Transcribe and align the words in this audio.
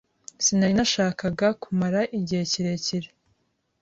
Sinari 0.43 0.73
nashakaga 0.77 1.47
kumara 1.61 2.01
igihe 2.17 2.43
kirekire. 2.51 3.07